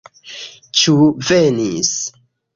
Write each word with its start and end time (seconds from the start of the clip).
Ĉu 0.79 0.95
venis? 1.29 1.93